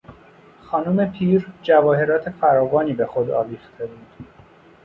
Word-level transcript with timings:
خانم 0.61 1.11
پیر 1.11 1.47
جواهرات 1.63 2.29
فراوانی 2.29 2.93
به 2.93 3.05
خود 3.05 3.29
آویخته 3.29 3.85
بود. 3.85 4.27